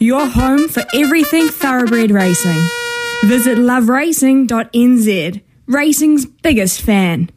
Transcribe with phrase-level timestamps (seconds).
[0.00, 2.60] Your home for everything thoroughbred racing.
[3.24, 7.30] Visit loveracing.nz, racing's biggest fan.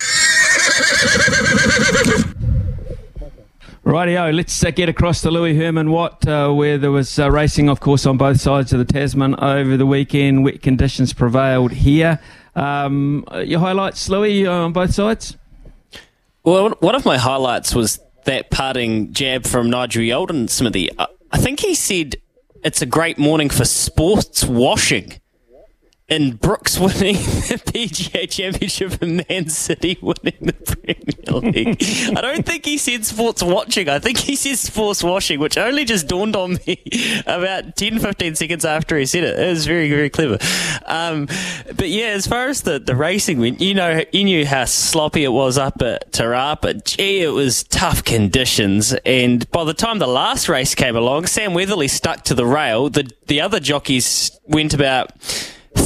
[3.85, 7.69] Rightio, let's uh, get across to Louis Herman Watt, uh, where there was uh, racing,
[7.69, 10.43] of course, on both sides of the Tasman over the weekend.
[10.43, 12.19] Wet conditions prevailed here.
[12.55, 15.37] Um, your highlights, Louis, on both sides?
[16.43, 20.89] Well, one of my highlights was that parting jab from Nigel Yalden, Smithy.
[20.99, 22.15] I think he said
[22.63, 25.19] it's a great morning for sports washing
[26.09, 32.17] and Brooks winning the PGA Championship and Man City winning the Premier League.
[32.17, 33.89] I don't think he said sports watching.
[33.89, 36.81] I think he said sports washing, which only just dawned on me
[37.27, 39.37] about 10, 15 seconds after he said it.
[39.37, 40.37] It was very, very clever.
[40.85, 41.25] Um,
[41.75, 45.25] but yeah, as far as the, the racing went, you know, you knew how sloppy
[45.25, 46.85] it was up at Te Rapa.
[46.85, 48.93] Gee, it was tough conditions.
[49.05, 52.89] And by the time the last race came along, Sam Weatherley stuck to the rail.
[52.89, 55.11] The, the other jockeys went about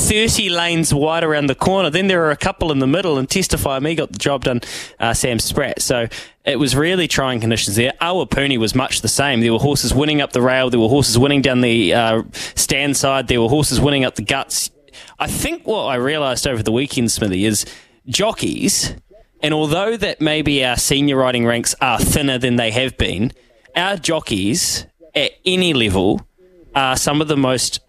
[0.02, 1.90] 30 lanes wide around the corner.
[1.90, 4.62] Then there were a couple in the middle, and Testify Me got the job done,
[5.00, 5.82] uh, Sam Spratt.
[5.82, 6.08] So
[6.44, 7.94] it was really trying conditions there.
[8.02, 9.42] Awapuni was much the same.
[9.42, 12.98] There were horses winning up the rail, there were horses winning down the uh, stand
[12.98, 14.72] side, there were horses winning up the guts.
[15.20, 17.66] I think what I realised over the weekend, Smithy, is
[18.08, 18.96] jockeys,
[19.42, 23.34] and although that maybe our senior riding ranks are thinner than they have been,
[23.76, 26.28] our jockeys at any level
[26.76, 27.80] are some of the most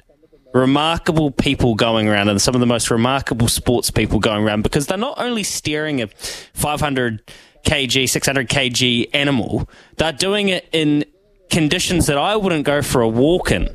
[0.55, 4.87] remarkable people going around and some of the most remarkable sports people going around because
[4.87, 6.07] they're not only steering a
[6.55, 7.23] 500
[7.65, 11.05] kg, 600 kg animal, they're doing it in
[11.51, 13.69] conditions that I wouldn't go for a walk in,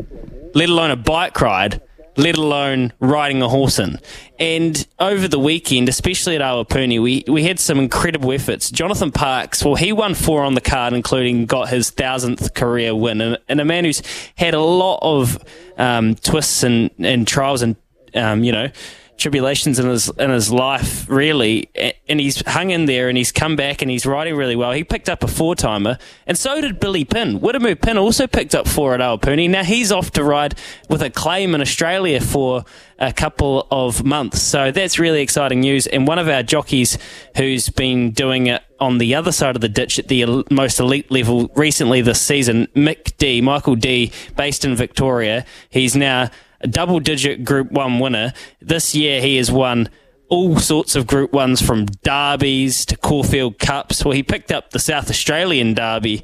[0.53, 1.81] let alone a bike ride
[2.17, 3.99] let alone riding a horse in.
[4.39, 8.69] And over the weekend, especially at Awapuni, we, we had some incredible efforts.
[8.69, 13.21] Jonathan Parkes, well, he won four on the card, including got his thousandth career win.
[13.21, 14.01] And, and a man who's
[14.35, 15.37] had a lot of
[15.77, 17.75] um, twists and, and trials and,
[18.15, 18.69] um, you know,
[19.17, 21.69] tribulations in his in his life, really,
[22.07, 24.71] and he's hung in there and he's come back and he's riding really well.
[24.71, 27.39] He picked up a four timer, and so did Billy Pinn.
[27.39, 29.49] Wiremu Pinn also picked up four at Awapuni.
[29.49, 30.55] Now he's off to ride
[30.89, 32.63] with a claim in Australia for
[32.99, 34.41] a couple of months.
[34.41, 35.87] So that's really exciting news.
[35.87, 36.97] And one of our jockeys
[37.35, 41.11] who's been doing it on the other side of the ditch at the most elite
[41.11, 45.45] level recently this season, Mick Dee, Michael Dee, based in Victoria.
[45.69, 46.29] He's now
[46.61, 48.33] a double digit Group 1 winner.
[48.61, 49.89] This year he has won
[50.29, 54.03] all sorts of Group 1s from derbies to Caulfield Cups.
[54.03, 56.23] Well, he picked up the South Australian Derby.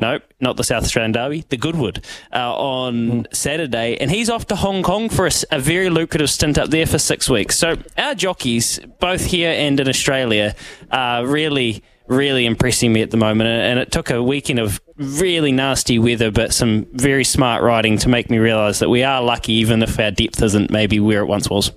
[0.00, 3.34] No, not the South Australian Derby, the Goodwood, uh, on mm.
[3.34, 3.96] Saturday.
[3.96, 6.98] And he's off to Hong Kong for a, a, very lucrative stint up there for
[6.98, 7.58] six weeks.
[7.58, 10.54] So our jockeys, both here and in Australia,
[10.92, 13.48] are really really impressing me at the moment.
[13.48, 18.08] And it took a weekend of really nasty weather, but some very smart riding to
[18.08, 21.26] make me realise that we are lucky, even if our depth isn't maybe where it
[21.26, 21.70] once was.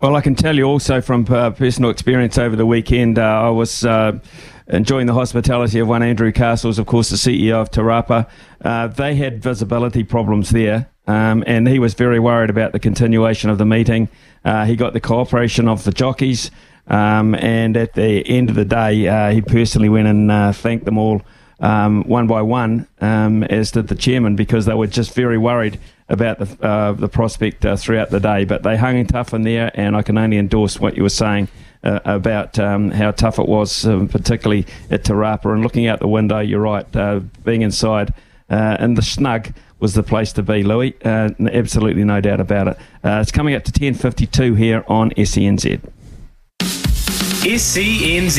[0.00, 3.50] Well, I can tell you also from uh, personal experience over the weekend, uh, I
[3.50, 3.84] was.
[3.84, 4.18] Uh,
[4.70, 8.28] enjoying the hospitality of one Andrew Castles, of course, the CEO of Te Rapa.
[8.62, 13.50] Uh, they had visibility problems there, um, and he was very worried about the continuation
[13.50, 14.08] of the meeting.
[14.44, 16.50] Uh, he got the cooperation of the jockeys.
[16.88, 20.86] Um, and at the end of the day, uh, he personally went and uh, thanked
[20.86, 21.22] them all
[21.60, 25.78] um, one by one, um, as did the chairman, because they were just very worried
[26.08, 28.44] about the uh, the prospect uh, throughout the day.
[28.44, 31.08] But they hung in tough in there, and I can only endorse what you were
[31.08, 31.48] saying.
[31.84, 36.00] Uh, about um, how tough it was, um, particularly at Te Rapa, And looking out
[36.00, 38.12] the window, you're right, uh, being inside
[38.48, 40.96] and the snug was the place to be, Louis.
[41.04, 42.78] absolutely no doubt about it.
[43.04, 45.80] it's coming up to 10.52 here on SENZ.
[47.44, 48.38] SCNZ.